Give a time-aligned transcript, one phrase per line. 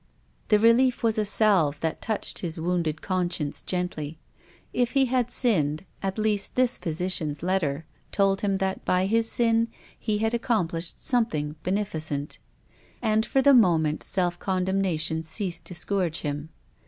[0.47, 4.17] The relief was a salve that touched his wounded conscience gently.
[4.73, 9.67] If he had sinned, at least this physician's letter told him that by his sin
[9.99, 12.39] he had accomplished something beneficent.
[12.99, 16.49] And for the moment self condemnation ceased to scourge him.